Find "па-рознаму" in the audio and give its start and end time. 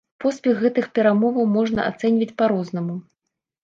2.43-3.03